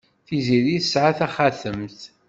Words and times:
Tiziri 0.25 0.77
tesɛa 0.83 1.11
taxatemt. 1.19 1.99